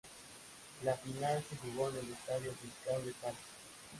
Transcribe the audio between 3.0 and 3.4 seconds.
de Talca.